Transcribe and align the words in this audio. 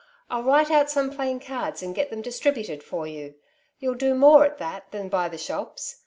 Fll 0.31 0.43
write 0.43 0.71
out 0.71 0.89
some 0.89 1.11
plain 1.11 1.39
cards, 1.39 1.83
and 1.83 1.93
get 1.93 2.09
them 2.09 2.23
distributed 2.23 2.81
for 2.81 3.05
you. 3.05 3.35
You'll 3.77 3.93
do 3.93 4.15
more 4.15 4.43
at 4.43 4.57
that 4.57 4.89
than 4.89 5.09
by 5.09 5.29
the 5.29 5.37
shops. 5.37 5.97